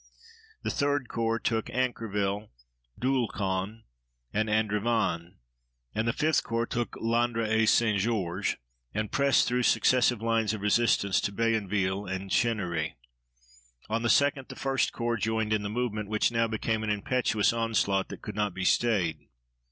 The 0.63 0.71
3d 0.71 1.09
Corps 1.09 1.37
took 1.37 1.67
Ancreville, 1.67 2.49
Doulcon, 2.99 3.83
and 4.33 4.49
Andevanne, 4.49 5.35
and 5.93 6.07
the 6.07 6.11
5th 6.11 6.41
Corps 6.41 6.65
took 6.65 6.93
Landres 6.93 7.47
et 7.49 7.67
St. 7.69 7.99
Georges 7.99 8.55
and 8.95 9.11
pressed 9.11 9.47
through 9.47 9.61
successive 9.61 10.19
lines 10.19 10.55
of 10.55 10.61
resistance 10.61 11.21
to 11.21 11.31
Bayonville 11.31 12.07
and 12.07 12.31
Chennery. 12.31 12.95
On 13.91 14.01
the 14.01 14.09
2d 14.09 14.47
the 14.47 14.55
1st 14.55 14.91
Corps 14.91 15.17
joined 15.17 15.53
in 15.53 15.61
the 15.61 15.69
movement, 15.69 16.09
which 16.09 16.31
now 16.31 16.47
became 16.47 16.81
an 16.81 16.89
impetuous 16.89 17.53
onslaught 17.53 18.09
that 18.09 18.23
could 18.23 18.33
not 18.35 18.55
be 18.55 18.65
stayed. 18.65 19.27